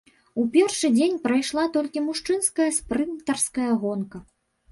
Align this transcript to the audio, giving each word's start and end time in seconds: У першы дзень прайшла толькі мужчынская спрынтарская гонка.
У 0.43 0.43
першы 0.53 0.87
дзень 0.95 1.19
прайшла 1.25 1.65
толькі 1.75 2.03
мужчынская 2.07 2.67
спрынтарская 2.79 3.67
гонка. 3.85 4.17